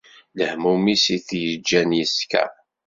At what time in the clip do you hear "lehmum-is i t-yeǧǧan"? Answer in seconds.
0.37-1.89